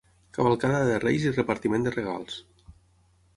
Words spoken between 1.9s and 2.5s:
regals.